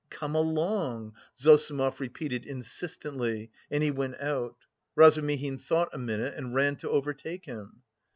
[0.09, 4.55] "Come along," Zossimov repeated insistently, and he went out.
[4.95, 7.83] Razumihin thought a minute and ran to overtake him.